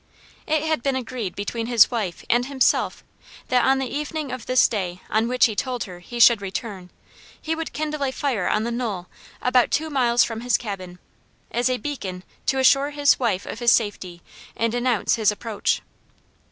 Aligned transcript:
It 0.47 0.63
had 0.63 0.81
been 0.81 0.95
agreed 0.95 1.35
between 1.35 1.67
his 1.67 1.91
wife 1.91 2.25
and 2.27 2.47
himself 2.47 3.03
that 3.49 3.63
on 3.63 3.77
the 3.77 3.85
evening 3.85 4.31
of 4.31 4.47
this 4.47 4.67
day 4.67 4.99
on 5.11 5.27
which 5.27 5.45
he 5.45 5.55
told 5.55 5.83
her 5.83 5.99
he 5.99 6.19
should 6.19 6.41
return, 6.41 6.89
he 7.39 7.53
would 7.53 7.71
kindle 7.71 8.03
a 8.03 8.09
fire 8.11 8.49
on 8.49 8.65
a 8.65 8.71
knoll 8.71 9.05
about 9.43 9.69
two 9.69 9.91
miles 9.91 10.23
from 10.23 10.41
his 10.41 10.57
cabin 10.57 10.97
as 11.51 11.69
a 11.69 11.77
beacon 11.77 12.23
to 12.47 12.57
assure 12.57 12.89
his 12.89 13.19
wife 13.19 13.45
of 13.45 13.59
his 13.59 13.71
safety 13.71 14.23
and 14.57 14.73
announce 14.73 15.17
his 15.17 15.31
approach. 15.31 15.83